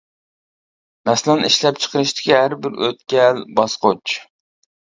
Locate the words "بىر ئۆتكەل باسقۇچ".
2.65-4.19